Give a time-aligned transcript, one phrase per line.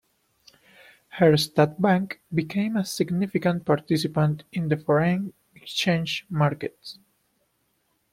[1.19, 6.97] Herstatt Bank became a significant participant in the foreign exchange markets.